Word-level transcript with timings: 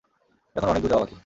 এখনো 0.55 0.71
অনেক 0.71 0.81
দূর 0.83 0.91
যাওয়া 0.91 1.03
বাকি। 1.03 1.15